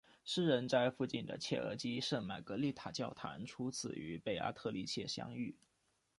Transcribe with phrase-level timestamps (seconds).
[0.25, 5.55] 诗人在附近的切尔基的圣玛格丽塔教堂初次与贝阿特丽切相遇。